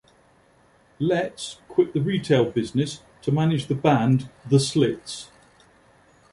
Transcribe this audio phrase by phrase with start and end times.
[0.97, 5.29] Letts quit the retail business to manage the band The Slits.